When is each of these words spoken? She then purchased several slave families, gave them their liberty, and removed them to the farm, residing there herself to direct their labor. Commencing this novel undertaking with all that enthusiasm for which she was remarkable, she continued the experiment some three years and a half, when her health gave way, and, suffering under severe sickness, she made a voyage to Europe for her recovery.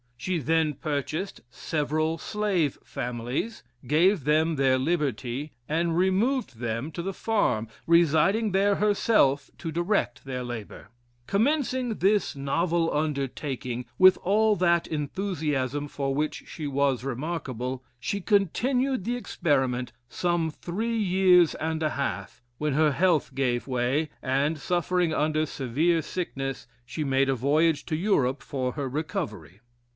She 0.17 0.37
then 0.39 0.73
purchased 0.73 1.41
several 1.49 2.17
slave 2.19 2.77
families, 2.83 3.63
gave 3.87 4.23
them 4.23 4.55
their 4.55 4.77
liberty, 4.77 5.51
and 5.67 5.97
removed 5.97 6.57
them 6.57 6.91
to 6.91 7.01
the 7.01 7.13
farm, 7.13 7.67
residing 7.87 8.51
there 8.51 8.75
herself 8.75 9.49
to 9.59 9.71
direct 9.71 10.23
their 10.23 10.43
labor. 10.43 10.89
Commencing 11.25 11.95
this 11.95 12.35
novel 12.35 12.93
undertaking 12.95 13.85
with 13.97 14.17
all 14.23 14.55
that 14.57 14.87
enthusiasm 14.87 15.87
for 15.87 16.13
which 16.13 16.43
she 16.47 16.67
was 16.67 17.03
remarkable, 17.03 17.83
she 17.99 18.21
continued 18.21 19.03
the 19.03 19.15
experiment 19.15 19.91
some 20.09 20.51
three 20.51 20.97
years 20.97 21.55
and 21.55 21.81
a 21.81 21.91
half, 21.91 22.43
when 22.57 22.73
her 22.73 22.91
health 22.91 23.33
gave 23.33 23.67
way, 23.67 24.09
and, 24.21 24.59
suffering 24.59 25.15
under 25.15 25.47
severe 25.47 26.01
sickness, 26.01 26.67
she 26.85 27.03
made 27.03 27.29
a 27.29 27.35
voyage 27.35 27.85
to 27.85 27.95
Europe 27.95 28.43
for 28.43 28.73
her 28.73 28.87
recovery. 28.89 29.61